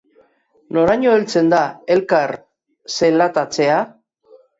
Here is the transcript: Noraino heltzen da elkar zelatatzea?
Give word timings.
Noraino 0.77 1.11
heltzen 1.17 1.51
da 1.53 1.59
elkar 1.95 2.33
zelatatzea? 2.95 3.77